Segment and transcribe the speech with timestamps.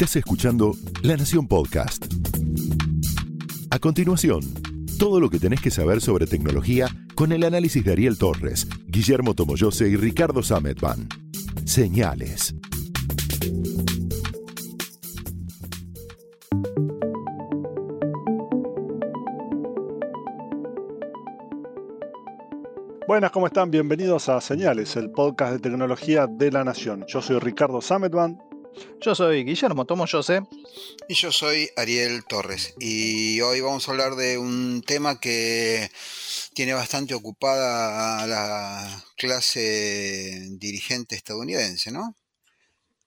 [0.00, 2.06] Estás escuchando La Nación Podcast.
[3.68, 4.42] A continuación,
[4.96, 6.86] todo lo que tenés que saber sobre tecnología
[7.16, 11.08] con el análisis de Ariel Torres, Guillermo Tomoyose y Ricardo Sametban.
[11.64, 12.54] Señales.
[23.08, 23.72] Buenas, ¿cómo están?
[23.72, 27.04] Bienvenidos a Señales, el podcast de tecnología de la Nación.
[27.08, 28.38] Yo soy Ricardo Sametban.
[29.00, 30.42] Yo soy Guillermo Tomo José.
[31.08, 32.74] Y yo soy Ariel Torres.
[32.78, 35.90] Y hoy vamos a hablar de un tema que
[36.54, 42.16] tiene bastante ocupada a la clase dirigente estadounidense, ¿no?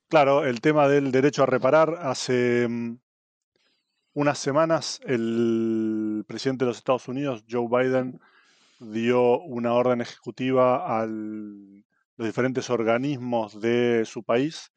[0.08, 2.00] Claro, el tema del derecho a reparar.
[2.02, 2.98] Hace mm,
[4.14, 8.20] unas semanas el presidente de los Estados Unidos, Joe Biden,
[8.80, 14.72] dio una orden ejecutiva a los diferentes organismos de su país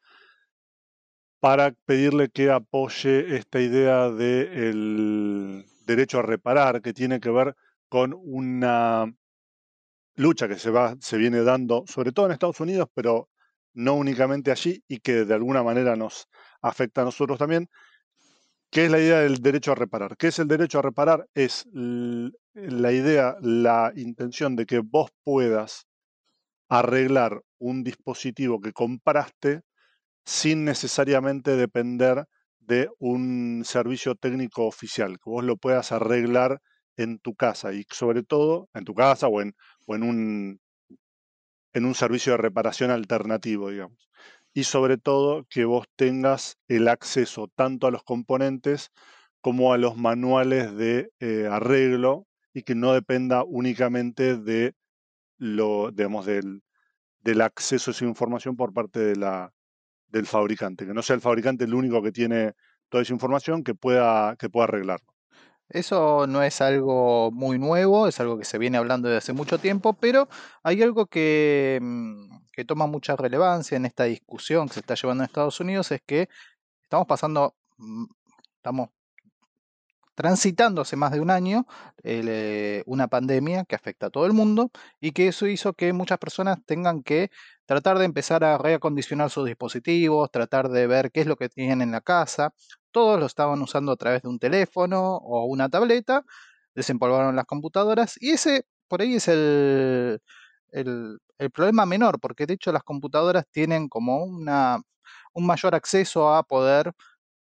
[1.45, 7.55] para pedirle que apoye esta idea del derecho a reparar, que tiene que ver
[7.91, 9.15] con una
[10.17, 13.29] lucha que se, va, se viene dando, sobre todo en Estados Unidos, pero
[13.75, 16.29] no únicamente allí, y que de alguna manera nos
[16.63, 17.69] afecta a nosotros también,
[18.71, 20.17] ¿Qué es la idea del derecho a reparar?
[20.17, 21.29] ¿Qué es el derecho a reparar?
[21.35, 25.87] Es la idea, la intención de que vos puedas
[26.71, 29.61] arreglar un dispositivo que compraste
[30.25, 32.27] sin necesariamente depender
[32.61, 36.61] de un servicio técnico oficial, que vos lo puedas arreglar
[36.97, 39.55] en tu casa y sobre todo en tu casa o en,
[39.87, 40.61] o en, un,
[41.73, 44.09] en un servicio de reparación alternativo, digamos.
[44.55, 48.91] Y sobre todo que vos tengas el acceso tanto a los componentes
[49.41, 54.75] como a los manuales de eh, arreglo y que no dependa únicamente de
[55.39, 56.63] lo, digamos, del,
[57.21, 59.54] del acceso a esa información por parte de la,
[60.15, 62.55] del fabricante, que no sea el fabricante el único que tiene
[62.89, 65.13] toda esa información que pueda, que pueda arreglarlo.
[65.69, 69.59] Eso no es algo muy nuevo, es algo que se viene hablando desde hace mucho
[69.59, 70.29] tiempo, pero
[70.63, 75.25] hay algo que, mm, que toma mucha relevancia en esta discusión que se está llevando
[75.25, 76.29] en Estados Unidos, es que
[76.83, 78.05] estamos pasando, mm,
[78.57, 78.91] estamos
[80.15, 81.67] transitando hace más de un año
[82.03, 84.71] eh, una pandemia que afecta a todo el mundo
[85.01, 87.31] y que eso hizo que muchas personas tengan que
[87.67, 91.83] tratar de empezar a reacondicionar sus dispositivos, tratar de ver qué es lo que tienen
[91.83, 92.53] en la casa.
[92.91, 96.25] Todos lo estaban usando a través de un teléfono o una tableta,
[96.75, 100.21] desempolvaron las computadoras y ese por ahí es el,
[100.71, 101.19] el,
[101.53, 104.81] problema menor, porque de hecho las computadoras tienen como una,
[105.33, 106.93] un mayor acceso a poder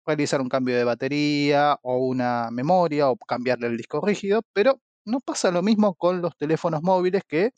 [0.06, 5.20] realizar un cambio de batería o una memoria o cambiarle el disco rígido, pero no
[5.22, 7.52] pasa lo mismo con los teléfonos móviles que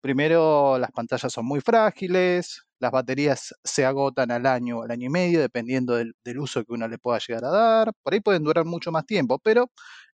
[0.00, 5.06] primero las pantallas son muy frágiles, las baterías se agotan al año o al año
[5.06, 7.92] y medio, dependiendo del, uso que uno le pueda llegar a dar.
[8.02, 9.70] Por ahí pueden durar mucho más tiempo, pero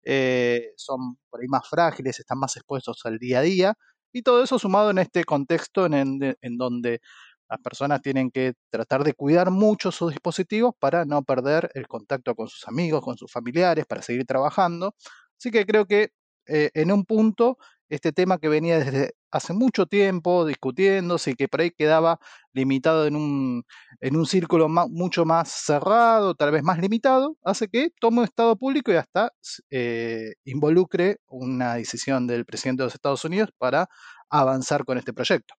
[0.04, 3.74] eh, son por ahí más frágiles, están más expuestos al día a día.
[4.12, 7.00] Y todo eso sumado en este contexto en donde
[7.48, 12.34] las personas tienen que tratar de cuidar mucho sus dispositivos para no perder el contacto
[12.34, 14.94] con sus amigos, con sus familiares, para seguir trabajando.
[15.38, 16.10] Así que creo que
[16.46, 17.58] eh, en un punto
[17.88, 22.18] este tema que venía desde hace mucho tiempo discutiéndose y que por ahí quedaba
[22.52, 23.64] limitado en un,
[24.00, 28.92] en un círculo mucho más cerrado, tal vez más limitado, hace que tome estado público
[28.92, 29.32] y hasta
[29.70, 33.88] eh, involucre una decisión del presidente de los Estados Unidos para
[34.30, 35.54] avanzar con este proyecto.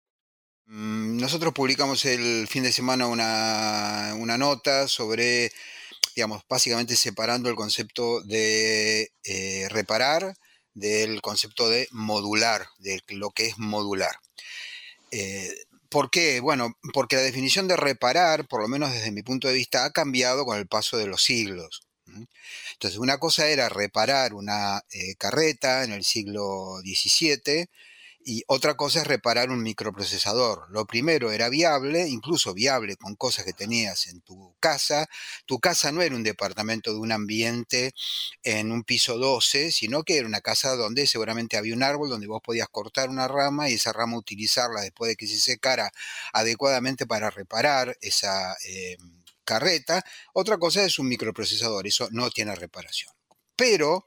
[0.68, 5.52] Mm, nosotros publicamos el fin de semana una, nota sobre,
[6.16, 10.36] digamos, básicamente separando el concepto de eh, reparar
[10.74, 14.16] del concepto de modular, de lo que es modular.
[15.12, 15.54] Eh,
[15.90, 16.42] ¿Por qué?
[16.42, 19.92] Bueno, porque la definición de reparar, por lo menos desde mi punto de vista, ha
[19.92, 21.88] cambiado con el paso de los siglos.
[22.74, 27.68] Entonces, una cosa era reparar una eh, carreta en el siglo XVII,
[28.28, 30.66] y otra cosa es reparar un microprocesador.
[30.70, 35.08] Lo primero era viable, incluso viable con cosas que tenías en tu casa.
[35.46, 37.94] Tu casa no era un departamento de un ambiente
[38.44, 42.28] en un piso 12, sino que era una casa donde seguramente había un árbol donde
[42.28, 45.90] vos podías cortar una rama y esa rama utilizarla después de que se secara
[46.34, 48.98] adecuadamente para reparar esa eh,
[49.46, 50.04] carreta.
[50.34, 53.14] Otra cosa es un microprocesador, eso no tiene reparación.
[53.56, 54.04] Pero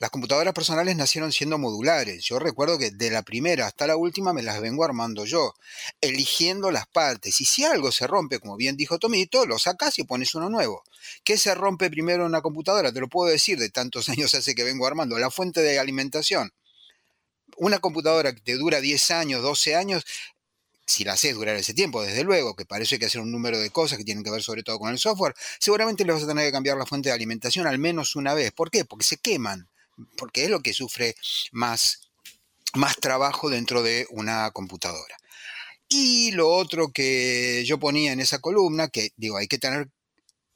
[0.00, 2.24] las computadoras personales nacieron siendo modulares.
[2.24, 5.54] Yo recuerdo que de la primera hasta la última me las vengo armando yo,
[6.00, 7.38] eligiendo las partes.
[7.42, 10.84] Y si algo se rompe, como bien dijo Tomito, lo sacas y pones uno nuevo.
[11.22, 12.94] ¿Qué se rompe primero en una computadora?
[12.94, 15.18] Te lo puedo decir, de tantos años hace que vengo armando.
[15.18, 16.50] La fuente de alimentación.
[17.58, 20.06] Una computadora que te dura 10 años, 12 años,
[20.86, 23.68] si la haces durar ese tiempo, desde luego, que parece que hacer un número de
[23.68, 26.46] cosas que tienen que ver sobre todo con el software, seguramente le vas a tener
[26.46, 28.50] que cambiar la fuente de alimentación al menos una vez.
[28.52, 28.86] ¿Por qué?
[28.86, 29.68] Porque se queman,
[30.16, 31.14] porque es lo que sufre
[31.52, 32.10] más,
[32.74, 35.16] más trabajo dentro de una computadora.
[35.88, 39.90] Y lo otro que yo ponía en esa columna, que digo, hay que tener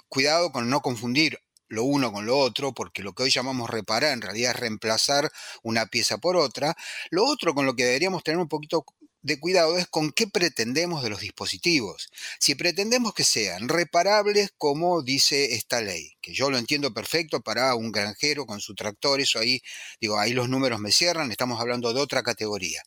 [0.08, 4.12] cuidado con no confundir lo uno con lo otro, porque lo que hoy llamamos reparar
[4.12, 5.31] en realidad es reemplazar
[5.62, 6.76] una pieza por otra.
[7.11, 8.85] Lo otro con lo que deberíamos tener un poquito
[9.25, 12.11] de cuidado es con qué pretendemos de los dispositivos.
[12.38, 17.75] Si pretendemos que sean reparables como dice esta ley, que yo lo entiendo perfecto para
[17.75, 19.62] un granjero con su tractor, eso ahí,
[19.99, 22.82] digo, ahí los números me cierran, estamos hablando de otra categoría.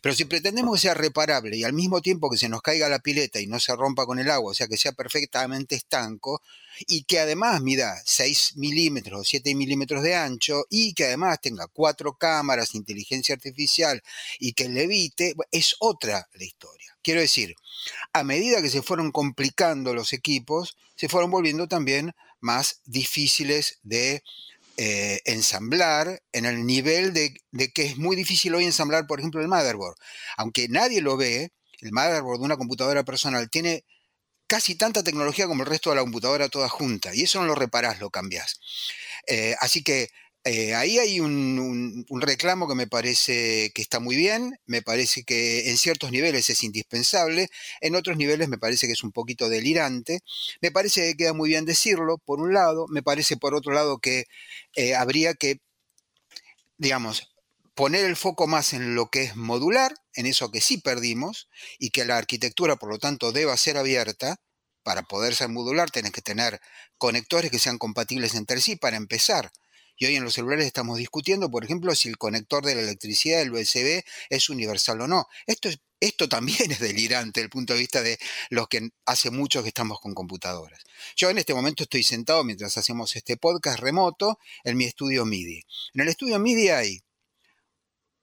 [0.00, 3.00] Pero si pretendemos que sea reparable y al mismo tiempo que se nos caiga la
[3.00, 6.40] pileta y no se rompa con el agua, o sea, que sea perfectamente estanco,
[6.88, 11.66] y que además mida 6 milímetros o 7 milímetros de ancho y que además tenga
[11.66, 14.02] cuatro cámaras, inteligencia artificial
[14.38, 16.96] y que levite, es otra la historia.
[17.02, 17.54] Quiero decir,
[18.12, 24.22] a medida que se fueron complicando los equipos, se fueron volviendo también más difíciles de
[24.76, 29.40] eh, ensamblar en el nivel de, de, que es muy difícil hoy ensamblar, por ejemplo,
[29.40, 29.96] el motherboard.
[30.36, 33.84] Aunque nadie lo ve, el motherboard de una computadora personal tiene
[34.50, 37.14] casi tanta tecnología como el resto de la computadora toda junta.
[37.14, 38.58] Y eso no lo reparás, lo cambias.
[39.28, 40.08] Eh, así que
[40.42, 45.70] eh, ahí hay un, reclamo que me parece que está muy bien, me parece que
[45.70, 47.48] en ciertos niveles es indispensable,
[47.80, 50.20] en otros niveles me parece que es un poquito delirante,
[50.60, 53.98] me parece que queda muy bien decirlo, por un lado, me parece por otro lado
[53.98, 54.24] que
[54.74, 55.58] eh, habría que,
[56.78, 57.30] digamos,
[57.74, 61.90] poner el foco más en lo que es modular, en eso que sí perdimos, y
[61.90, 64.40] que la arquitectura, por lo tanto, deba ser abierta.
[64.82, 66.60] Para poder ser modular, tenés que tener
[66.96, 69.52] conectores que sean compatibles entre sí para empezar.
[70.00, 73.38] Y hoy en los celulares estamos discutiendo, por ejemplo, si el conector de la electricidad
[73.38, 75.26] del USB es universal o no.
[75.46, 75.68] Esto,
[76.00, 78.18] esto también es delirante desde el punto de vista de
[78.48, 80.82] los que hace mucho que estamos con computadoras.
[81.16, 85.66] Yo en este momento estoy sentado mientras hacemos este podcast remoto en mi estudio MIDI.
[85.92, 87.02] En el estudio MIDI hay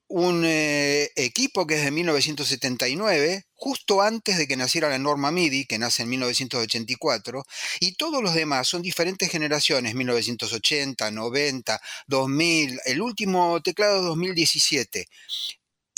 [0.07, 5.65] un eh, equipo que es de 1979, justo antes de que naciera la norma MIDI,
[5.65, 7.43] que nace en 1984,
[7.79, 15.07] y todos los demás son diferentes generaciones, 1980, 90, 2000, el último teclado 2017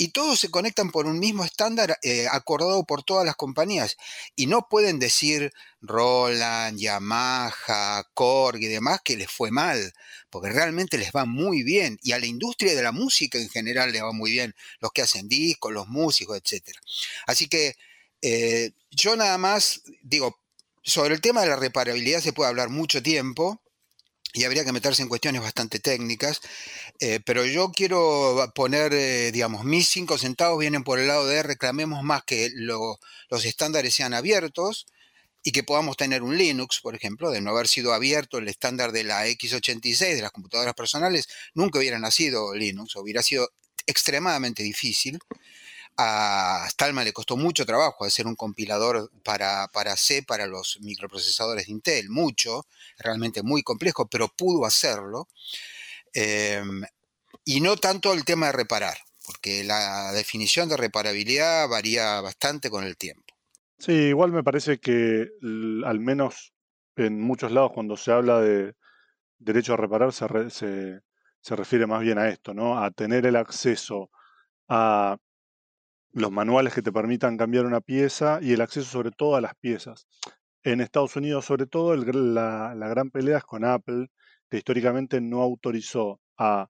[0.00, 3.98] y todos se conectan por un mismo estándar eh, acordado por todas las compañías.
[4.34, 5.52] Y no pueden decir
[5.82, 9.92] Roland, Yamaha, Korg y demás que les fue mal,
[10.30, 11.98] porque realmente les va muy bien.
[12.02, 15.02] Y a la industria de la música en general les va muy bien, los que
[15.02, 16.78] hacen discos, los músicos, etc.
[17.26, 17.76] Así que
[18.22, 20.34] eh, yo nada más digo,
[20.82, 23.60] sobre el tema de la reparabilidad se puede hablar mucho tiempo
[24.32, 26.40] y habría que meterse en cuestiones bastante técnicas,
[27.00, 31.42] eh, pero yo quiero poner, eh, digamos, mis cinco centavos vienen por el lado de
[31.42, 34.86] reclamemos más que los estándares sean abiertos
[35.42, 38.92] y que podamos tener un Linux, por ejemplo, de no haber sido abierto el estándar
[38.92, 43.48] de la x86 de las computadoras personales, nunca hubiera nacido Linux, hubiera sido
[43.86, 45.18] extremadamente difícil.
[46.02, 51.66] A Stallman le costó mucho trabajo hacer un compilador para, para C, para los microprocesadores
[51.66, 52.64] de Intel, mucho,
[52.96, 55.28] realmente muy complejo, pero pudo hacerlo.
[56.14, 56.82] Em,
[57.44, 62.84] y no tanto el tema de reparar, porque la definición de reparabilidad varía bastante con
[62.84, 63.34] el tiempo.
[63.78, 65.28] Sí, igual me parece que
[65.84, 66.54] al menos
[66.96, 68.74] en muchos lados cuando se habla de
[69.38, 71.00] derecho a reparar se, se,
[71.40, 72.82] se refiere más bien a esto, ¿no?
[72.82, 74.10] A tener el acceso
[74.68, 75.18] a
[76.12, 79.54] los manuales que te permitan cambiar una pieza y el acceso sobre todo a las
[79.54, 80.06] piezas.
[80.62, 84.08] En Estados Unidos, sobre todo, la, gran pelea es con Apple,
[84.50, 86.68] que históricamente no autorizó a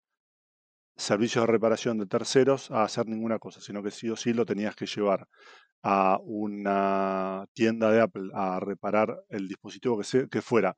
[0.96, 4.44] servicios de reparación de terceros a hacer ninguna cosa, sino que sí o sí lo
[4.44, 5.26] tenías que llevar
[5.82, 10.76] a una tienda de Apple a reparar el dispositivo que, que fuera,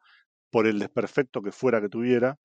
[0.51, 2.39] por el desperfecto que fuera que tuviera.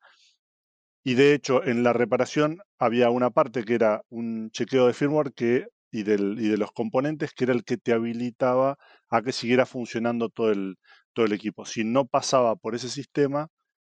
[1.04, 5.34] Y de hecho, en la reparación había una parte que era un chequeo de firmware
[5.34, 8.78] que y, del, y de los componentes, que era el que te habilitaba
[9.10, 10.76] a que siguiera funcionando todo el,
[11.14, 11.66] todo el equipo.
[11.66, 13.48] Si no pasaba por ese sistema,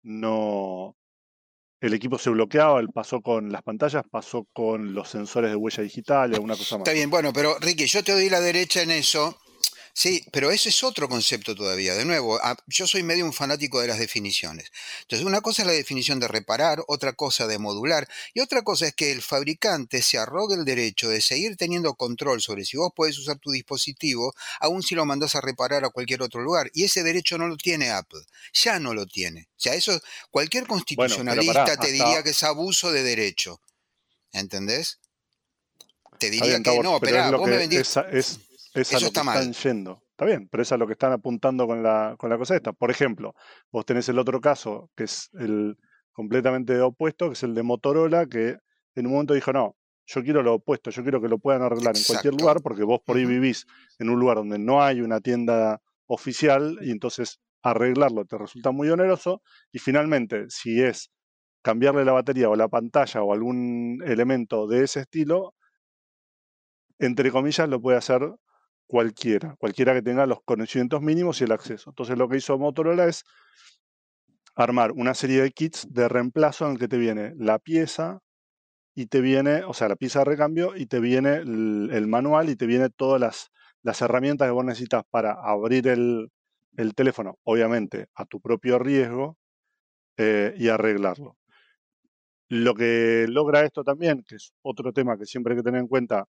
[0.02, 0.96] no,
[1.80, 5.82] el equipo se bloqueaba, el pasó con las pantallas, pasó con los sensores de huella
[5.82, 6.80] digital y alguna cosa más.
[6.80, 9.38] Está bien, bueno, pero Ricky, yo te doy la derecha en eso,
[9.92, 11.94] Sí, pero ese es otro concepto todavía.
[11.94, 14.70] De nuevo, ah, yo soy medio un fanático de las definiciones.
[15.02, 18.86] Entonces, una cosa es la definición de reparar, otra cosa de modular, y otra cosa
[18.86, 22.92] es que el fabricante se arrogue el derecho de seguir teniendo control sobre si vos
[22.94, 26.70] podés usar tu dispositivo, aun si lo mandás a reparar a cualquier otro lugar.
[26.74, 28.20] Y ese derecho no lo tiene Apple.
[28.52, 29.48] Ya no lo tiene.
[29.56, 33.60] O sea, eso cualquier constitucionalista te diría que es abuso de derecho.
[34.32, 34.98] ¿Entendés?
[36.18, 38.38] Te diría que no, pero vos me vendís es
[38.80, 39.52] a Eso lo que está están mal.
[39.54, 40.02] yendo.
[40.10, 42.72] Está bien, pero es a lo que están apuntando con la, con la cosa esta.
[42.72, 43.34] Por ejemplo,
[43.70, 45.76] vos tenés el otro caso, que es el
[46.12, 48.56] completamente opuesto, que es el de Motorola, que
[48.96, 51.96] en un momento dijo, no, yo quiero lo opuesto, yo quiero que lo puedan arreglar
[51.96, 53.66] en cualquier lugar, porque vos por ahí vivís
[53.98, 58.88] en un lugar donde no hay una tienda oficial y entonces arreglarlo te resulta muy
[58.88, 59.42] oneroso.
[59.70, 61.10] Y finalmente, si es
[61.62, 65.54] cambiarle la batería o la pantalla o algún elemento de ese estilo,
[66.98, 68.22] entre comillas, lo puede hacer
[68.88, 71.90] cualquiera, cualquiera que tenga los conocimientos mínimos y el acceso.
[71.90, 73.24] Entonces lo que hizo Motorola es
[74.56, 78.20] armar una serie de kits de reemplazo en el que te viene la pieza
[78.94, 82.56] y te viene, o sea, la pieza de recambio y te viene el, manual y
[82.56, 83.20] te viene todas
[83.84, 86.30] las, herramientas que vos necesitas para abrir el,
[86.76, 89.36] el teléfono, obviamente a tu propio riesgo
[90.16, 91.36] eh, y arreglarlo.
[92.48, 95.86] Lo que logra esto también, que es otro tema que siempre hay que tener en
[95.86, 96.24] cuenta,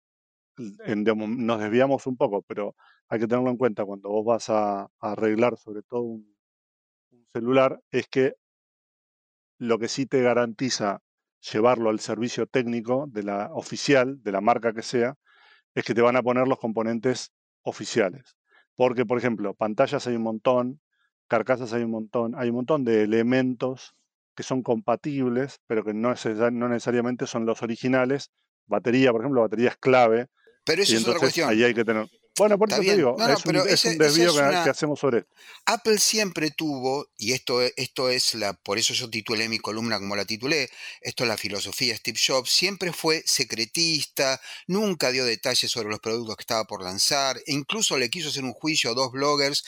[0.57, 2.75] nos desviamos un poco, pero
[3.09, 6.35] hay que tenerlo en cuenta cuando vos vas a, arreglar sobre todo un,
[7.33, 8.35] celular, es que
[9.57, 11.01] lo que sí te garantiza
[11.51, 15.15] llevarlo al servicio técnico de la oficial, de la marca que sea,
[15.73, 17.31] es que te van a poner los componentes
[17.61, 18.37] oficiales.
[18.75, 20.81] Porque, por ejemplo, pantallas hay un montón,
[21.27, 23.95] carcasas hay un montón, hay un montón de elementos
[24.35, 26.13] que son compatibles, pero que no,
[26.51, 28.31] no necesariamente son los originales.
[28.67, 30.27] Batería, por ejemplo, batería es clave,
[30.65, 31.49] Pero eso y es otra cuestión.
[31.49, 32.09] ahí hay que tener...
[32.37, 34.63] Bueno, por Está eso te digo, No, no, es, un, es desvío es que, una-
[34.65, 35.31] que hacemos sobre esto.
[35.67, 40.17] Apple siempre tuvo, y esto, esto es la, por eso yo titulé mi columna como
[40.17, 40.69] la titulé,
[40.99, 46.35] esto es la filosofía Steve Jobs, siempre fue secretista, nunca dio detalles sobre los productos
[46.35, 49.63] que estaba por lanzar, e incluso le quiso hacer un juicio a dos bloggers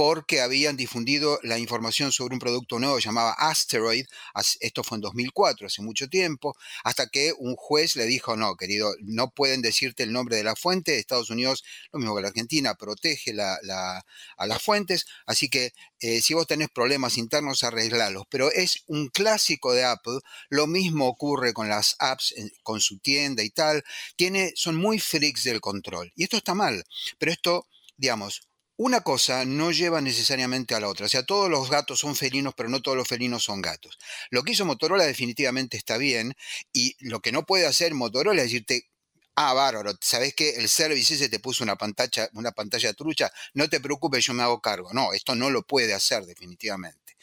[0.00, 4.96] porque habían difundido la información sobre un producto nuevo que llamaba Asteroid, as- esto fue
[4.96, 9.60] en 2004, hace mucho tiempo, hasta que un juez le dijo, no, querido, no pueden
[9.60, 14.46] decirte el nombre de la fuente, Estados Unidos, lo mismo que la Argentina, protege a
[14.46, 19.74] las fuentes, así que eh, si vos tenés problemas internos, arreglalos, pero es un clásico
[19.74, 23.84] de Apple, lo mismo ocurre con las apps, en- con su tienda y tal,
[24.16, 26.84] tiene, son muy freaks del control, y esto está mal,
[27.18, 28.49] pero esto, digamos,
[28.82, 31.04] una cosa no lleva necesariamente a la otra.
[31.04, 33.98] O sea, todos los gatos son felinos, pero no todos los felinos son gatos.
[34.30, 36.34] Lo que hizo Motorola definitivamente está bien.
[36.72, 38.88] Y lo que no puede hacer Motorola es decirte,
[39.34, 40.54] ah, bárbaro, ¿sabes qué?
[40.56, 44.44] El service ese te puso una pantalla, una pantalla trucha, no te preocupes, yo me
[44.44, 44.94] hago cargo.
[44.94, 47.18] No, esto no lo puede hacer definitivamente.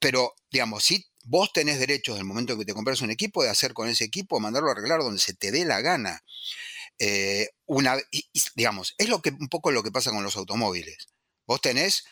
[0.00, 3.74] Pero, digamos, si vos tenés derechos del momento que te compras un equipo, de hacer
[3.74, 6.24] con ese equipo, mandarlo a arreglar donde se te dé la gana.
[7.00, 8.24] Eh, una, y-
[8.56, 11.08] digamos, es lo que, un poco lo que pasa con los automóviles.
[11.48, 12.04] Vos tenés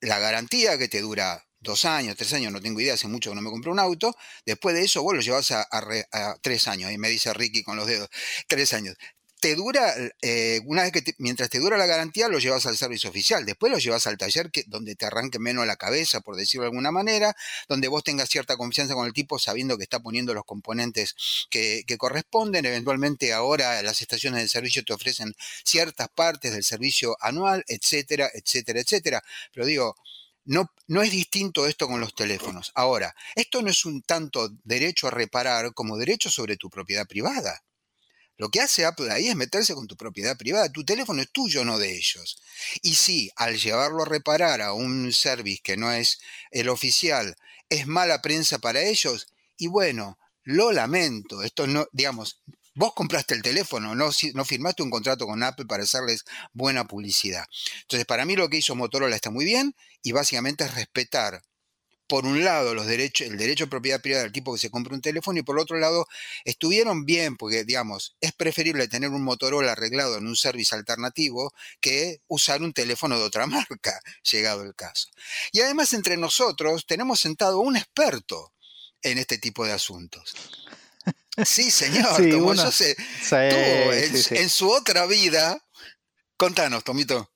[0.00, 3.36] la garantía que te dura dos años, tres años, no tengo idea, hace mucho que
[3.36, 4.14] no me compré un auto.
[4.46, 7.32] Después de eso, vos lo llevas a, a re- a tres años, y me dice
[7.34, 8.08] Ricky con los dedos,
[8.48, 8.96] tres años.
[9.38, 12.76] Te dura, eh, una vez que te- mientras te dura la garantía, lo llevas al
[12.76, 13.44] servicio oficial.
[13.44, 16.68] Después lo llevas al taller que, donde te arranque menos la cabeza, por decirlo de
[16.68, 17.36] alguna manera,
[17.68, 21.14] donde vos tengas cierta confianza con el tipo, sabiendo que está poniendo los componentes
[21.50, 22.64] que, que corresponden.
[22.64, 28.80] Eventualmente ahora las estaciones de servicio te ofrecen ciertas partes del servicio anual, etcétera, etcétera,
[28.80, 29.22] etcétera.
[29.52, 29.96] Pero digo,
[30.46, 32.72] no, no es distinto esto con los teléfonos.
[32.74, 37.62] Ahora, esto no es un tanto derecho a reparar como derecho sobre tu propiedad privada.
[38.38, 40.70] Lo que hace Apple ahí es meterse con tu propiedad privada.
[40.70, 42.42] Tu teléfono es tuyo, no de ellos.
[42.82, 47.36] Y si al llevarlo a reparar a un service que no es el oficial,
[47.68, 49.26] es mala prensa para ellos,
[49.58, 51.42] y bueno, lo lamento.
[51.42, 52.40] Esto no, digamos,
[52.74, 57.44] vos compraste el teléfono, no, no firmaste un contrato con Apple para hacerles buena publicidad.
[57.82, 61.42] Entonces, para mí lo que hizo Motorola está muy bien y básicamente es respetar
[62.06, 64.94] por un lado los derechos, el derecho de propiedad privada del tipo que se compra
[64.94, 66.06] un teléfono y por otro lado
[66.44, 72.20] estuvieron bien porque digamos es preferible tener un Motorola arreglado en un service alternativo que
[72.28, 75.08] usar un teléfono de otra marca, llegado el caso.
[75.52, 78.52] Y además entre nosotros tenemos sentado un experto
[79.02, 80.34] en este tipo de asuntos.
[81.44, 85.62] Sí, señor, Sí, Tomo, uno- yo sé, Sí, en, sí, en su otra vida.
[86.36, 87.30] Contanos, Tomito.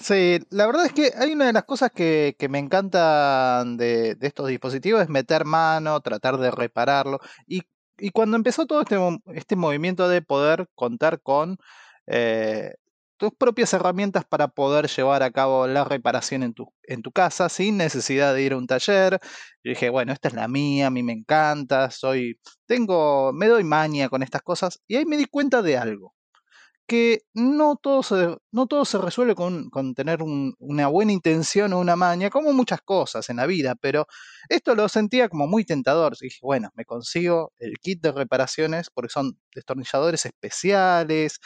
[0.00, 4.48] Sí, la verdad es que hay una de las cosas que, me encantan de, estos
[4.48, 7.20] dispositivos es meter mano, tratar de repararlo.
[7.46, 7.62] Y,
[8.14, 8.96] cuando empezó todo este,
[9.34, 11.58] este movimiento de poder contar con
[12.06, 12.72] eh,
[13.18, 17.50] tus propias herramientas para poder llevar a cabo la reparación en tu, en tu casa
[17.50, 19.20] sin necesidad de ir a un taller,
[19.62, 23.64] yo dije, bueno, esta es la mía, a mí me encanta, soy, tengo, me doy
[23.64, 24.80] maña con estas cosas.
[24.88, 26.14] Y ahí me di cuenta de algo
[26.90, 31.78] que no todo se, no todo se resuelve con, tener un- una buena intención o
[31.80, 34.06] una maña, como muchas cosas en la vida, pero
[34.48, 36.16] esto lo sentía como muy tentador.
[36.20, 41.38] Dije, bueno, me consigo el kit de reparaciones porque son destornilladores especiales,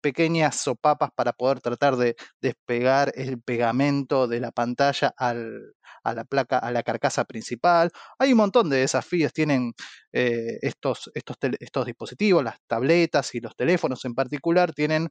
[0.00, 6.24] pequeñas sopapas para poder tratar de despegar el pegamento de la pantalla al, a la
[6.24, 7.90] placa, a la carcasa principal.
[8.18, 9.72] Hay un montón de desafíos, tienen
[10.12, 15.08] eh, estos, estos, estos dispositivos, las tabletas y los teléfonos en particular, tienen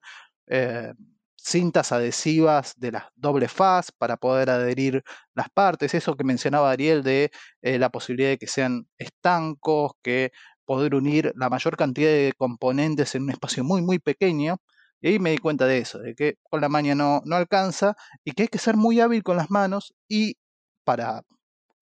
[0.47, 0.93] eh,
[1.35, 5.03] cintas adhesivas de las doble faz para poder adherir
[5.35, 7.31] las partes, eso que mencionaba Ariel de
[7.61, 10.31] eh, la posibilidad de que sean estancos, que
[10.65, 14.57] poder unir la mayor cantidad de componentes en un espacio muy, muy pequeño.
[15.01, 17.95] Y ahí me di cuenta de eso, de que con la maña no, no alcanza
[18.23, 20.35] y que hay que ser muy hábil con las manos y
[20.83, 21.23] para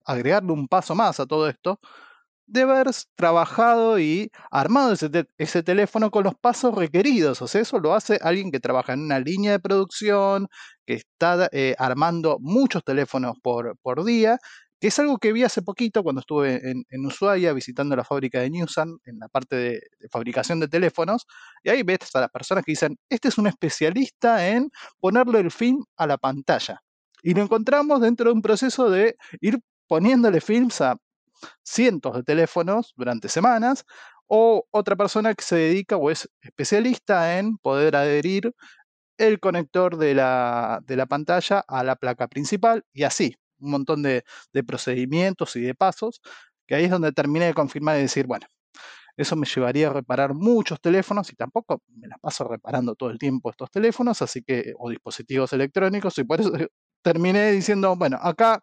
[0.04, 1.80] agregarle un paso más a todo esto,
[2.48, 4.94] de haber trabajado y armado
[5.38, 7.42] ese, teléfono con los pasos requeridos.
[7.42, 10.48] O sea, eso lo hace alguien que trabaja en una línea de producción,
[10.86, 14.38] que está eh, armando muchos teléfonos por, por, día,
[14.80, 18.50] que es algo que vi hace poquito cuando estuve en, Ushuaia visitando la fábrica de
[18.50, 19.80] Newsan en la parte de,
[20.10, 21.26] fabricación de teléfonos.
[21.64, 24.70] Y ahí ves a las personas que dicen, este es un especialista en
[25.00, 26.82] ponerle el film a la pantalla.
[27.22, 29.58] Y lo encontramos dentro de un proceso de ir
[29.88, 30.96] poniéndole films a
[31.62, 33.84] cientos de teléfonos durante semanas,
[34.28, 38.54] o otra persona que se dedica o es especialista en poder adherir
[39.16, 44.24] el conector de la, pantalla a la placa principal y así, un montón de,
[44.66, 46.20] procedimientos y de pasos,
[46.66, 48.46] que ahí es donde terminé de confirmar y decir, bueno,
[49.16, 53.18] eso me llevaría a reparar muchos teléfonos y tampoco me las paso reparando todo el
[53.18, 56.52] tiempo estos teléfonos, así que, o dispositivos electrónicos, y por eso
[57.02, 58.62] terminé diciendo, bueno, acá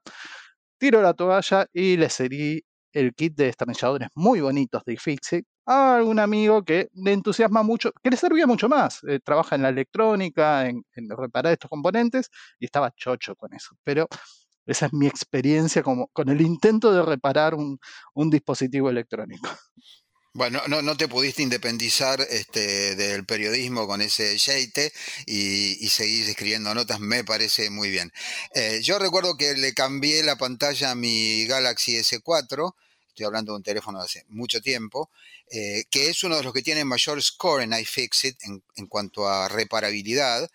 [0.78, 5.96] tiro la toalla y le seguí el kit de destornilladores muy bonitos de iFixit a
[5.98, 9.04] algún amigo que le entusiasma mucho, que le servía mucho más.
[9.04, 13.76] Eh, trabaja en la electrónica, en, reparar estos componentes y estaba chocho con eso.
[13.84, 14.08] Pero
[14.66, 19.50] esa es mi experiencia como, con el intento de reparar un dispositivo electrónico.
[20.36, 24.92] Bueno, no, no, te pudiste independizar este, del periodismo con ese yeite
[25.26, 28.12] y, seguir escribiendo notas, me parece muy bien.
[28.54, 32.74] Eh, yo recuerdo que le cambié la pantalla a mi Galaxy S4,
[33.16, 35.10] estoy hablando de un teléfono de hace mucho tiempo,
[35.50, 39.26] eh, que es uno de los que tiene mayor score en iFixit en, en cuanto
[39.28, 40.50] a reparabilidad,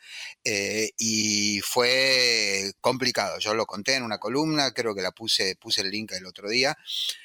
[0.44, 3.38] eh, y fue complicado.
[3.38, 6.50] Yo lo conté en una columna, creo que la puse, puse el link el otro
[6.50, 6.76] día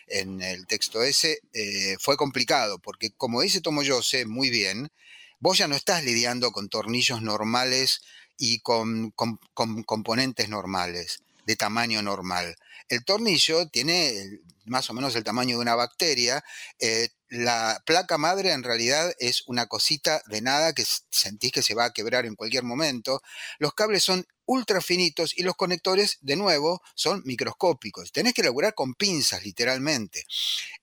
[0.08, 1.42] en el texto ese.
[1.52, 4.90] Eh, fue complicado, porque como dice Tomo sé muy bien,
[5.40, 8.02] vos ya no estás lidiando con tornillos normales
[8.38, 12.56] y con componentes normales, de tamaño normal.
[12.90, 16.44] El tornillo tiene más o menos el tamaño de una bacteria.
[16.80, 21.76] Eh, la placa madre en realidad es una cosita de nada que sentís que se
[21.76, 23.22] va a quebrar en cualquier momento.
[23.60, 28.12] Los cables son ultra finitos y los conectores, de nuevo, son microscópicos.
[28.12, 30.26] Tenés que laburar con pinzas, literalmente.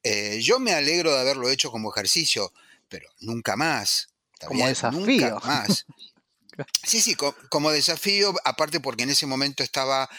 [0.03, 2.53] Eh, yo me alegro de haberlo hecho como ejercicio,
[2.89, 4.09] pero nunca más.
[4.47, 5.01] Como desafío.
[5.01, 5.87] Nunca más.
[6.85, 7.17] Sí, sí,
[7.49, 10.11] como desafío, aparte porque en ese momento estaba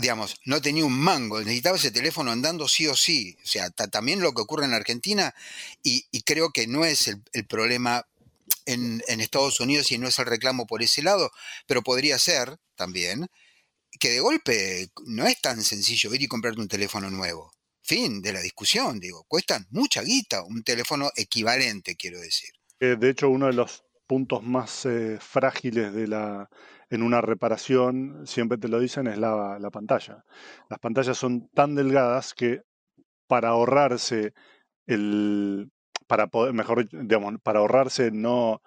[0.00, 3.36] digamos, no tenía un mango, necesitaba ese teléfono andando sí o sí.
[3.42, 5.34] O sea, también lo que ocurre en Argentina,
[5.82, 8.06] y, creo que no es el, problema
[8.66, 11.30] en, Estados Unidos y no es el reclamo por ese lado,
[11.66, 13.28] pero podría ser también
[13.98, 17.52] que de golpe no es tan sencillo ir y comprarte un teléfono nuevo.
[17.82, 22.50] Fin de la discusión, digo, cuestan mucha guita un teléfono equivalente, quiero decir.
[22.78, 26.48] de hecho, uno de los puntos más eh, frágiles de la,
[26.90, 30.24] en una reparación, siempre te lo dicen, es la, pantalla.
[30.68, 32.62] Las pantallas son tan delgadas que
[33.28, 34.34] para ahorrarse
[34.86, 35.70] el
[36.08, 38.60] para poder, mejor digamos, para ahorrarse no,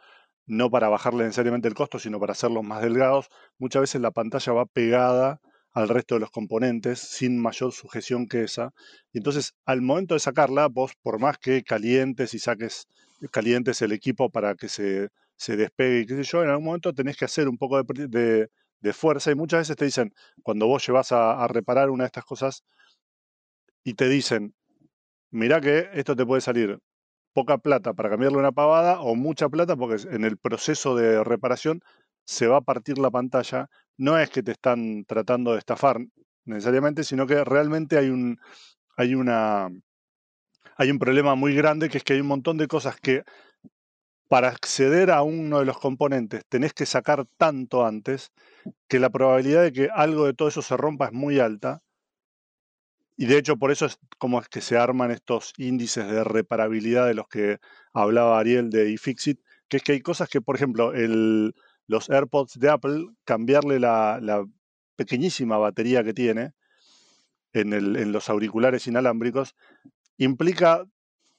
[0.45, 4.53] no para bajarle necesariamente el costo, sino para hacerlos más delgados, muchas veces la pantalla
[4.53, 5.41] va pegada
[5.73, 8.71] al resto de los componentes sin mayor sujeción que esa.
[9.11, 12.87] Y entonces, al momento de sacarla, vos, por más que calientes y saques
[13.31, 15.09] calientes el equipo para que se
[15.43, 18.49] se despegue y qué sé yo, en algún momento tenés que hacer un poco de,
[18.93, 22.63] fuerza y muchas veces te dicen, cuando vos llevas a, reparar una de estas cosas
[23.83, 24.55] y te dicen,
[25.31, 26.79] mirá que esto te puede salir
[27.33, 31.81] poca plata para cambiarle una pavada o mucha plata porque en el proceso de reparación
[32.25, 33.69] se va a partir la pantalla.
[33.97, 35.97] No es que te están tratando de estafar
[36.45, 38.39] necesariamente, sino que realmente hay un,
[38.95, 39.69] hay una,
[40.77, 43.23] hay un problema muy grande que es que hay un montón de cosas que
[44.33, 48.31] para acceder a uno de los componentes tenés que sacar tanto antes
[48.87, 51.83] que la probabilidad de que algo de todo eso se rompa es muy alta.
[53.15, 57.05] Y de hecho por eso es como es que se arman estos índices de reparabilidad
[57.05, 57.59] de los que
[57.93, 60.91] hablaba Ariel de iFixit, que es que hay cosas que, por ejemplo,
[61.85, 64.43] los AirPods de Apple, cambiarle la,
[64.95, 66.53] pequeñísima batería que tiene
[67.53, 69.53] en los auriculares inalámbricos,
[70.17, 70.87] implica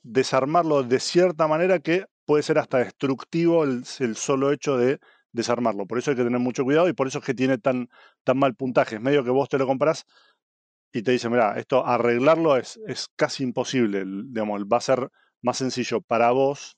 [0.04, 5.00] desarmarlo de cierta manera que puede ser hasta destructivo el, solo hecho de
[5.32, 5.86] desarmarlo.
[5.86, 7.88] Por eso hay que tener mucho cuidado y por eso es que tiene tan,
[8.22, 8.96] tan mal puntaje.
[8.96, 10.04] Es medio que vos te lo compras
[10.92, 14.04] y te dice, mira, esto arreglarlo es, es casi imposible.
[14.06, 15.08] Digamos, va a ser
[15.42, 16.76] más sencillo para vos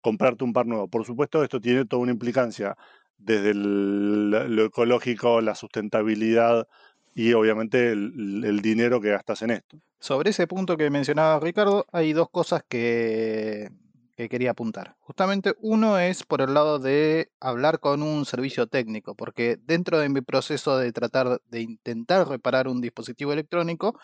[0.00, 0.88] comprarte un par nuevo.
[0.88, 2.76] Por supuesto, esto tiene toda una implicancia
[3.18, 6.66] desde lo ecológico, la sustentabilidad
[7.14, 9.78] y obviamente el, dinero que gastas en esto.
[10.00, 13.70] Sobre ese punto que mencionaba Ricardo, hay dos cosas que,
[14.16, 14.96] que quería apuntar.
[15.00, 20.08] Justamente uno es por el lado de hablar con un servicio técnico, porque dentro de
[20.08, 23.98] mi proceso de tratar de intentar reparar un dispositivo electrónico,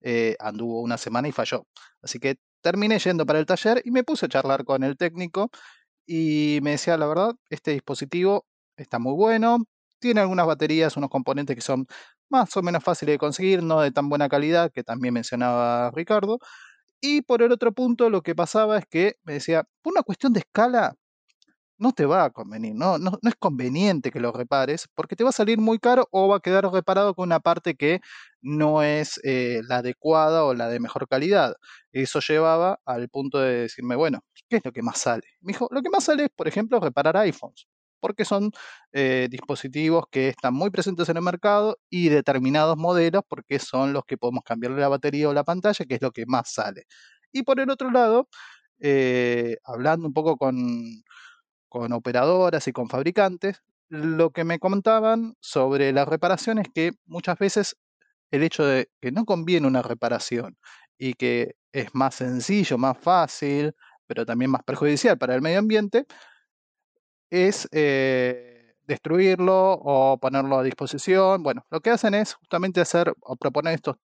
[0.00, 1.66] eh, anduvo una semana y falló.
[2.02, 5.50] Así que terminé yendo para el taller y me puse a charlar con el técnico
[6.06, 8.46] y me decía, la verdad, este dispositivo
[8.76, 9.64] está muy bueno,
[10.00, 11.86] tiene algunas baterías, unos componentes que son
[12.32, 16.38] más o menos fáciles de conseguir, no de tan buena calidad, que también mencionaba Ricardo.
[17.00, 20.32] Y por el otro punto, lo que pasaba es que me decía, por una cuestión
[20.32, 20.94] de escala,
[21.78, 22.98] no te va a convenir, ¿no?
[22.98, 26.36] No, es conveniente que lo repares porque te va a salir muy caro o va
[26.36, 28.00] a quedar reparado con una parte que
[28.40, 31.54] no es eh, la adecuada o la de mejor calidad.
[31.92, 35.24] Eso llevaba al punto de decirme, bueno, ¿qué es lo que más sale?
[35.40, 37.66] Me dijo, lo que más sale es, por ejemplo, reparar iPhones
[38.02, 38.50] porque son
[38.92, 44.04] eh, dispositivos que están muy presentes en el mercado y determinados modelos porque son los
[44.04, 46.86] que podemos cambiarle la batería o la pantalla, que es lo que más sale.
[47.32, 48.28] Y por el otro lado,
[48.80, 50.56] eh, hablando un poco con,
[51.68, 57.38] con operadoras y con fabricantes, lo que me contaban sobre la reparación es que muchas
[57.38, 57.76] veces
[58.32, 60.56] el hecho de que no conviene una reparación
[60.98, 63.74] y que es más sencillo, más fácil,
[64.06, 66.06] pero también más perjudicial para el medio ambiente,
[67.32, 71.42] es eh, destruirlo o ponerlo a disposición.
[71.42, 73.96] Bueno, lo que hacen es justamente hacer o proponer estos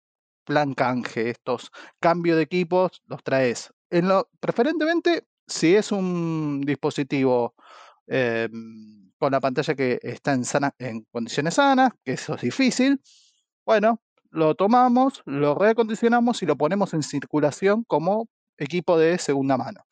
[0.45, 3.73] plan canje, estos cambios de equipos, los traes.
[3.91, 7.55] En lo, preferentemente, si es un dispositivo
[8.07, 10.45] em, con la pantalla que está en,
[10.79, 13.01] en condiciones sanas, que eso es difícil,
[13.65, 19.86] bueno, lo tomamos, lo reacondicionamos y lo ponemos en circulación como equipo de segunda mano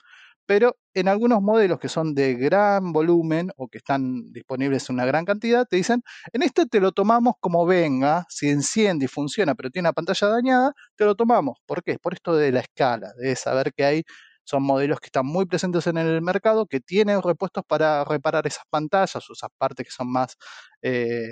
[0.47, 5.07] pero en algunos modelos que son de gran volumen o que están disponibles en una
[5.07, 6.03] gran cantidad, te dicen,
[6.33, 10.29] en este te lo tomamos como venga, si enciende y funciona, pero tiene una pantalla
[10.29, 11.59] dañada, te lo tomamos.
[11.67, 11.99] ¿Por qué?
[11.99, 14.03] Por esto de la escala, de saber que hay,
[14.45, 18.65] son modelos que están muy presentes en el mercado, que tienen repuestos para reparar esas
[18.71, 20.37] pantallas esas partes que son más...
[20.83, 21.29] Eh,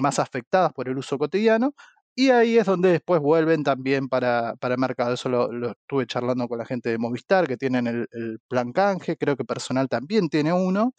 [0.00, 1.74] más afectadas por el uso cotidiano,
[2.18, 5.14] y ahí es donde después vuelven también para, para el mercado.
[5.14, 9.36] Eso lo, estuve charlando con la gente de Movistar, que tienen el, plan canje, creo
[9.36, 10.94] que personal también tiene uno.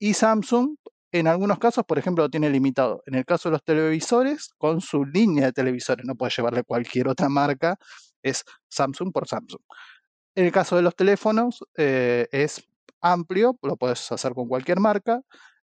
[0.00, 0.76] Y Samsung,
[1.12, 3.00] en algunos casos, por ejemplo, lo tiene limitado.
[3.06, 7.06] En el caso de los televisores, con su línea de televisores, no puede llevarle cualquier
[7.06, 7.78] otra marca,
[8.20, 9.62] es Samsung por Samsung.
[10.34, 12.60] En el caso de los teléfonos, eh, es
[13.00, 15.22] amplio, lo puedes hacer con cualquier marca.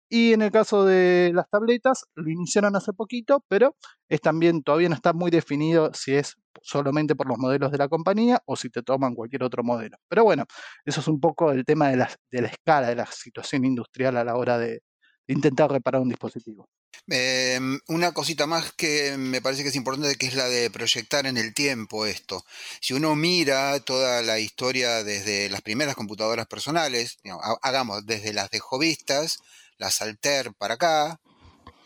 [0.08, 3.76] Y en el caso de las tabletas, lo iniciaron hace poquito, pero
[4.08, 7.88] es también todavía no está muy definido si es solamente por los modelos de la
[7.88, 9.98] compañía o si te toman cualquier otro modelo.
[10.08, 10.46] Pero bueno,
[10.84, 14.36] eso es un poco el tema de la, escala de la situación industrial a la
[14.36, 14.82] hora de,
[15.26, 16.66] intentar reparar un dispositivo.
[17.06, 21.26] Em, una cosita más que me parece que es importante, que es la de proyectar
[21.26, 22.44] en el tiempo esto.
[22.80, 27.18] Si uno mira toda la historia desde las primeras computadoras personales,
[27.62, 29.38] hagamos desde las de jovistas,
[29.78, 31.20] la Salter para acá,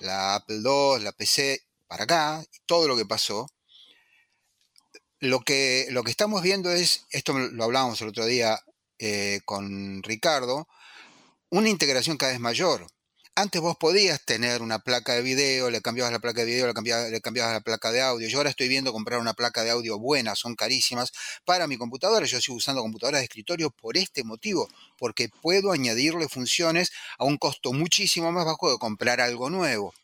[0.01, 3.47] la Apple II, la PC para acá, y todo lo que pasó.
[5.21, 8.59] Lo que, lo que estamos viendo es, esto lo hablábamos el otro día
[8.99, 10.67] eh, con Ricardo,
[11.51, 12.87] una integración cada vez mayor.
[13.35, 16.75] Antes vos podías tener una placa de video, le cambiabas la placa de video, le
[17.23, 18.29] cambiabas, la placa de audio.
[18.29, 21.13] Yo ahora estoy viendo comprar una placa de audio buena, son carísimas,
[21.47, 22.27] para mi computadora.
[22.27, 24.69] Yo sigo usando computadoras de escritorio por este motivo,
[24.99, 29.95] porque puedo añadirle funciones a un costo muchísimo más bajo de comprar algo nuevo.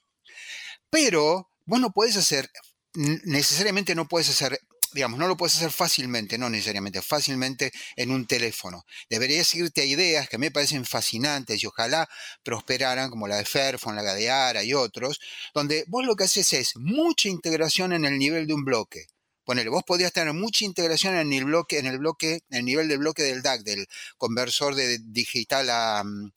[0.89, 2.51] Pero vos no puedes hacer,
[2.95, 4.59] necesariamente no puedes hacer
[4.93, 8.85] digamos, no lo puedes hacer fácilmente, no necesariamente, fácilmente en un teléfono.
[9.11, 12.09] Deberías irte a ideas que me parecen fascinantes y ojalá
[12.43, 15.21] prosperaran, como la de Fairphone, la de Ara y otros,
[15.55, 19.07] donde vos lo que haces es mucha integración en el nivel de un bloque.
[19.49, 22.87] Ponele, vos podrías tener mucha integración en el bloque, en el bloque, en el nivel
[22.87, 26.33] del bloque del DAC, del conversor de digital a, mm,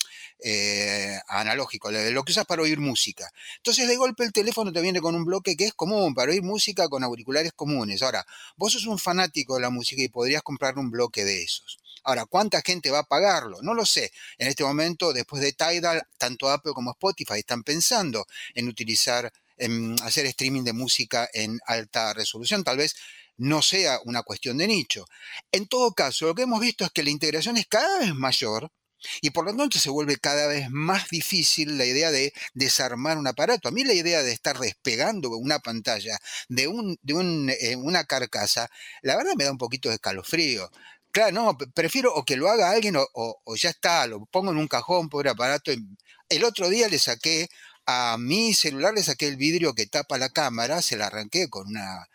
[0.45, 3.29] eh, analógico, lo que usas para oír música.
[3.57, 6.41] Entonces, de golpe el teléfono te viene con un bloque que es común para oír
[6.41, 8.01] música con auriculares comunes.
[8.01, 11.79] Ahora, vos sos un fanático de la música y podrías comprar un bloque de esos.
[12.05, 13.61] Ahora, ¿cuánta gente va a pagarlo?
[13.61, 14.13] No lo sé.
[14.37, 19.33] En este momento, después de Tidal, tanto Apple como Spotify están pensando en utilizar
[20.03, 22.63] hacer streaming de música en alta resolución.
[22.63, 22.95] Tal vez
[23.37, 25.05] no sea una cuestión de nicho.
[25.51, 28.71] En todo caso, lo que hemos visto es que la integración es cada vez mayor
[29.21, 33.27] y por lo tanto se vuelve cada vez más difícil la idea de desarmar un
[33.27, 33.67] aparato.
[33.67, 36.19] A mí la idea de estar despegando una pantalla
[36.49, 36.63] de,
[37.59, 38.69] eh, una carcasa,
[39.01, 40.69] la verdad me da un poquito de escalofrío.
[41.11, 44.67] Claro, no, prefiero o que lo haga alguien o, ya está, lo pongo en un
[44.67, 45.71] cajón, pobre aparato.
[46.29, 47.49] El otro día le saqué
[47.85, 51.67] a mi celular, le saqué el vidrio que tapa la cámara, se la arranqué con
[51.67, 52.07] una...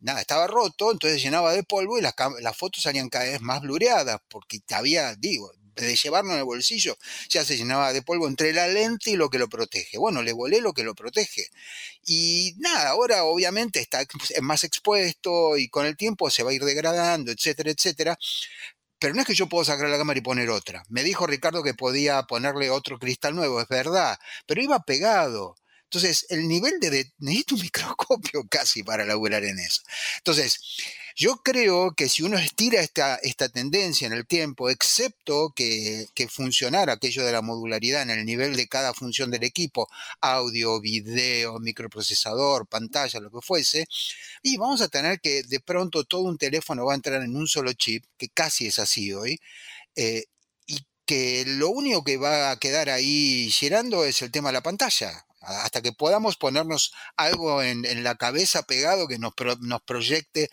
[0.00, 2.14] Nada, estaba roto, entonces llenaba de polvo y las,
[2.56, 6.96] fotos salían cada vez más blureadas, porque había, digo, de llevarlo en el bolsillo,
[7.28, 9.98] ya se llenaba de polvo entre la lente y lo que lo protege.
[9.98, 11.48] Bueno, le volé lo que lo protege.
[12.06, 14.04] Y nada, ahora obviamente está
[14.42, 18.18] más expuesto y con el tiempo se va a ir degradando, etcétera, etcétera.
[19.00, 20.84] Pero no es que yo puedo sacar la cámara y poner otra.
[20.88, 25.56] Me dijo Ricardo que podía ponerle otro cristal nuevo, es verdad, pero iba pegado.
[25.84, 27.10] Entonces, el nivel de...
[27.18, 29.82] Necesito un microscopio casi para laburar en eso.
[30.18, 30.60] Entonces,
[31.16, 36.28] yo creo que si uno estira esta, esta tendencia en el tiempo, excepto que, que
[36.28, 39.88] funcionara aquello de la modularidad en el nivel de cada función del equipo,
[40.20, 43.86] audio, video, microprocesador, pantalla, lo que fuese,
[44.42, 47.46] y vamos a tener que de pronto todo un teléfono va a entrar en un
[47.46, 49.40] solo chip, que casi es así hoy,
[49.96, 50.24] eh,
[50.66, 54.62] y que lo único que va a quedar ahí girando es el tema de la
[54.62, 60.50] pantalla hasta que podamos ponernos algo en, la cabeza pegado que nos, nos proyecte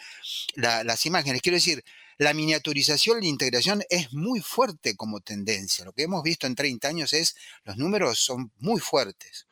[0.56, 1.41] las imágenes.
[1.41, 1.84] Quiero decir,
[2.17, 5.86] la miniaturización, la integración es muy fuerte como tendencia.
[5.86, 9.47] Lo que hemos visto en 30 años es, los números son muy fuertes.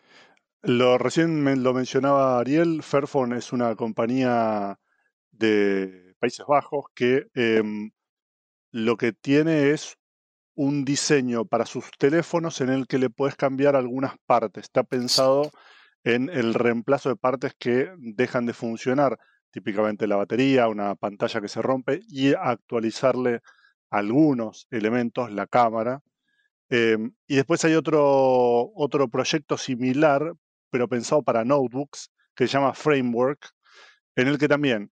[0.63, 4.79] Lo recién lo mencionaba Ariel, Fairphone es una compañía
[5.31, 7.91] de Países Bajos que em,
[8.71, 9.99] lo que tiene es
[10.55, 14.63] un diseño para sus teléfonos en el que le puedes cambiar algunas partes.
[14.63, 15.51] Está pensado
[16.03, 19.17] en el reemplazo de partes que dejan de funcionar,
[19.51, 23.41] típicamente la batería, una pantalla que se rompe, y actualizarle
[23.89, 26.01] algunos elementos, la cámara.
[26.69, 30.33] Em, y después hay otro, otro proyecto similar,
[30.69, 33.49] pero pensado para notebooks, que se llama Framework,
[34.15, 34.91] en el que también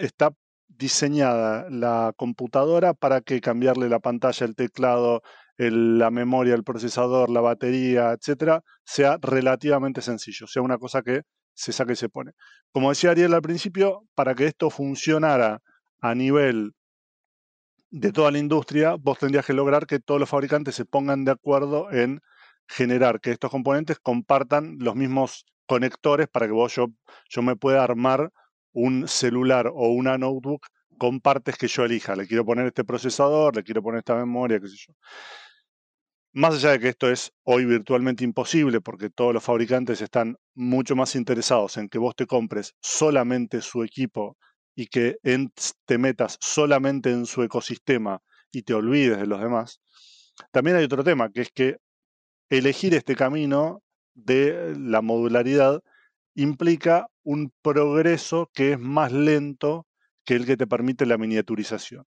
[0.00, 0.34] está
[0.76, 5.22] diseñada la computadora para que cambiarle la pantalla, el teclado,
[5.56, 11.22] la memoria, el procesador, la batería, etcétera, sea relativamente sencillo, sea una cosa que
[11.54, 12.32] se saque y se pone.
[12.72, 15.60] Como decía Ariel al principio, para que esto funcionara
[16.00, 16.72] a nivel
[17.90, 21.30] de toda la industria, vos tendrías que lograr que todos los fabricantes se pongan de
[21.30, 22.20] acuerdo en
[22.66, 26.86] generar que estos componentes compartan los mismos conectores para que vos yo,
[27.28, 28.30] yo me pueda armar
[28.74, 30.66] un celular o una notebook
[30.98, 32.14] con partes que yo elija.
[32.14, 34.94] Le quiero poner este procesador, le quiero poner esta memoria, qué sé yo.
[36.32, 40.96] Más allá de que esto es hoy virtualmente imposible porque todos los fabricantes están mucho
[40.96, 44.36] más interesados en que vos te compres solamente su equipo
[44.74, 45.18] y que
[45.86, 49.80] te metas solamente en su ecosistema y te olvides de los demás.
[50.50, 51.76] También hay otro tema, que es que
[52.50, 53.82] elegir este camino
[54.14, 55.80] de la modularidad
[56.34, 59.86] implica un progreso que es más lento
[60.24, 62.04] que el que te permite la miniaturización.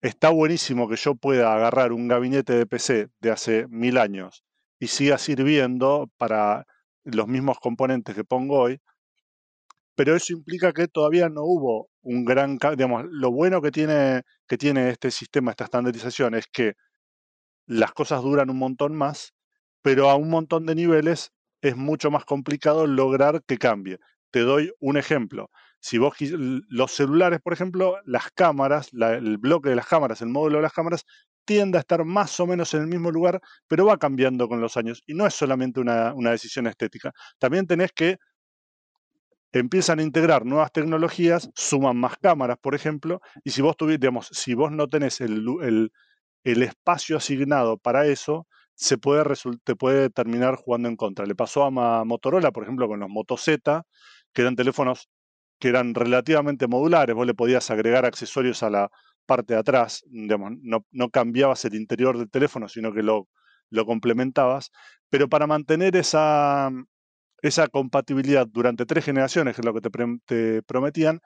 [0.00, 4.44] Está buenísimo que yo pueda agarrar un gabinete de PC de hace mil años
[4.78, 6.66] y siga sirviendo para
[7.04, 8.80] los mismos componentes que pongo hoy,
[9.96, 14.56] pero eso implica que todavía no hubo un gran, digamos, lo bueno que tiene, que
[14.56, 16.74] tiene este sistema, esta estandarización, es que
[17.66, 19.34] las cosas duran un montón más,
[19.82, 23.98] pero a un montón de niveles es mucho más complicado lograr que cambie.
[24.30, 25.50] Te doy un ejemplo.
[25.80, 30.58] Si vos los celulares, por ejemplo, las cámaras, el bloque de las cámaras, el módulo
[30.58, 31.04] de las cámaras,
[31.44, 34.76] tiende a estar más o menos en el mismo lugar, pero va cambiando con los
[34.76, 35.02] años.
[35.06, 37.12] Y no es solamente una, decisión estética.
[37.38, 38.18] También tenés que
[39.52, 44.52] empiezan a integrar nuevas tecnologías, suman más cámaras, por ejemplo, y si vos digamos, si
[44.52, 45.90] vos no tenés el,
[46.44, 48.46] el espacio asignado para eso,
[48.78, 49.24] se puede
[49.64, 51.26] te puede terminar jugando en contra.
[51.26, 53.82] Le pasó a Motorola, por ejemplo, con los Moto Z,
[54.32, 55.08] que eran teléfonos
[55.58, 58.90] que eran relativamente modulares, vos le podías agregar accesorios a la
[59.26, 63.28] parte de atrás, no, cambiabas el interior del teléfono, sino que lo,
[63.70, 64.70] lo complementabas,
[65.10, 66.70] pero para mantener esa,
[67.42, 71.20] esa compatibilidad durante tres generaciones, que es lo que te prometían,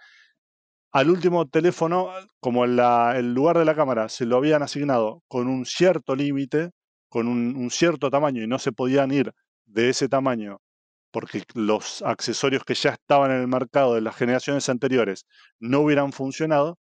[0.93, 2.11] al último teléfono,
[2.41, 6.71] como el lugar de la cámara se lo habían asignado con un cierto límite,
[7.13, 9.35] con un, cierto tamaño y no se podían ir
[9.67, 10.63] de ese tamaño
[11.11, 15.27] porque los accesorios que ya estaban en el mercado de las generaciones anteriores
[15.61, 16.79] no hubieran funcionado,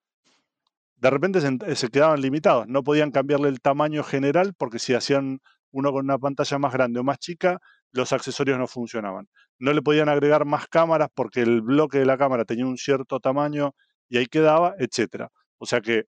[0.97, 1.43] de repente
[1.77, 2.67] se, quedaban limitados.
[2.67, 5.41] No podían cambiarle el tamaño general porque si hacían
[5.71, 7.59] uno con una pantalla más grande o más chica,
[7.91, 9.29] los accesorios no funcionaban.
[9.59, 13.21] No le podían agregar más cámaras porque el bloque de la cámara tenía un cierto
[13.21, 13.75] tamaño
[14.09, 15.29] y ahí quedaba, etc.
[15.59, 16.07] O sea que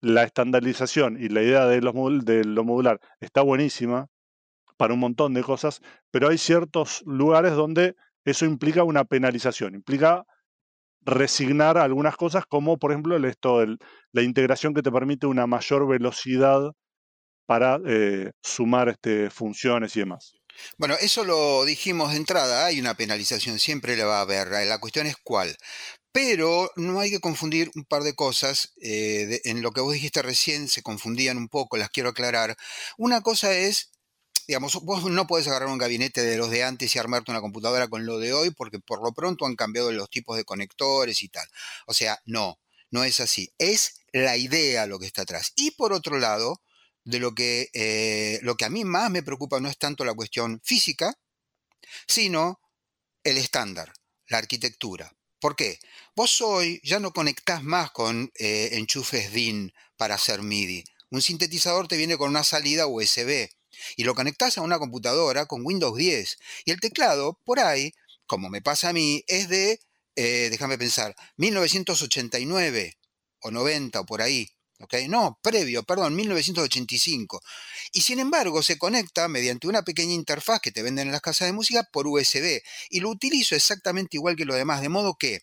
[0.00, 4.06] la estandarización y la idea de, los, lo modular está buenísima
[4.76, 5.80] para un montón de cosas,
[6.10, 10.24] pero hay ciertos lugares donde eso implica una penalización, implica
[11.02, 13.64] resignar algunas cosas como por ejemplo esto,
[14.12, 16.72] la integración que te permite una mayor velocidad
[17.46, 20.34] para eh, sumar este, funciones y demás.
[20.76, 24.48] Bueno, eso lo dijimos de entrada, hay una penalización, siempre la va a haber.
[24.66, 25.56] La cuestión es cuál.
[26.12, 28.72] Pero no hay que confundir un par de cosas.
[28.80, 32.56] Eh, en lo que vos dijiste recién se confundían un poco, las quiero aclarar.
[32.96, 33.90] Una cosa es,
[34.46, 37.88] digamos, vos no puedes agarrar un gabinete de los de antes y armarte una computadora
[37.88, 41.28] con lo de hoy porque por lo pronto han cambiado los tipos de conectores y
[41.28, 41.46] tal.
[41.86, 42.58] O sea, no,
[42.90, 43.52] no es así.
[43.58, 45.52] Es la idea lo que está atrás.
[45.56, 46.62] Y por otro lado,
[47.04, 50.14] de lo que, eh, lo que a mí más me preocupa no es tanto la
[50.14, 51.14] cuestión física,
[52.06, 52.60] sino
[53.24, 53.92] el estándar,
[54.26, 55.10] la arquitectura.
[55.40, 55.78] ¿Por qué?
[56.16, 60.82] Vos hoy ya no conectás más con eh, enchufes DIN para hacer MIDI.
[61.10, 63.48] Un sintetizador te viene con una salida USB
[63.96, 66.38] y lo conectás a una computadora con Windows 10.
[66.64, 67.92] Y el teclado, por ahí,
[68.26, 69.80] como me pasa a mí, es de,
[70.16, 72.98] eh, déjame pensar, 1989
[73.40, 74.50] o 90 o por ahí.
[75.08, 77.42] No, previo, perdón, 1985.
[77.92, 81.48] Y sin embargo se conecta mediante una pequeña interfaz que te venden en las casas
[81.48, 82.62] de música por USB.
[82.90, 85.42] Y lo utilizo exactamente igual que lo demás, de modo que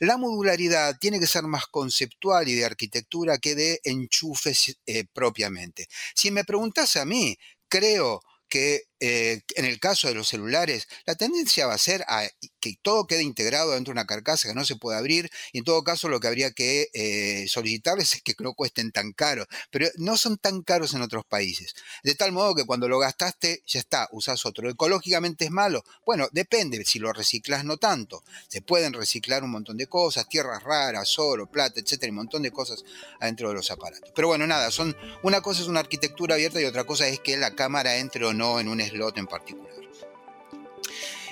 [0.00, 5.88] la modularidad tiene que ser más conceptual y de arquitectura que de enchufes eh, propiamente.
[6.14, 11.16] Si me preguntas a mí, creo que eh, en el caso de los celulares, la
[11.16, 12.22] tendencia va a ser a
[12.60, 15.64] que todo quede integrado dentro de una carcasa que no se puede abrir, y en
[15.64, 19.88] todo caso lo que habría que eh, solicitarles es que no cuesten tan caro, pero
[19.96, 21.74] no son tan caros en otros países.
[22.04, 24.70] De tal modo que cuando lo gastaste, ya está, usas otro.
[24.70, 25.82] ¿Ecológicamente es malo?
[26.06, 28.22] Bueno, depende, si lo reciclas no tanto.
[28.46, 32.52] Se pueden reciclar un montón de cosas, tierras raras, oro, plata, etcétera, un montón de
[32.52, 32.84] cosas
[33.18, 34.12] adentro de los aparatos.
[34.14, 37.36] Pero bueno, nada, son una cosa es una arquitectura abierta y otra cosa es que
[37.36, 39.72] la cámara entre o no en un slot en particular.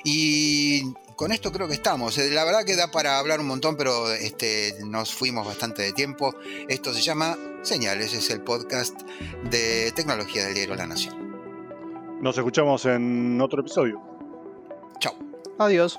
[0.04, 2.16] Y con esto creo que estamos.
[2.18, 5.92] Eh, la verdad que da para hablar un montón, pero este, nos fuimos bastante de
[5.92, 6.34] tiempo.
[6.68, 8.98] Esto se llama Señales, es el podcast
[9.50, 11.30] de tecnología del diario La Nación.
[12.22, 14.00] Nos escuchamos en otro episodio.
[14.98, 15.14] Chao.
[15.58, 15.98] Adiós.